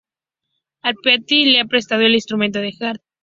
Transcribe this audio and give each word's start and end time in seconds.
A 0.87 0.93
Piatti 0.99 1.45
le 1.45 1.59
fue 1.61 1.69
prestado 1.69 2.01
el 2.01 2.15
instrumento 2.15 2.57
de 2.57 2.73
Herr. 2.79 3.01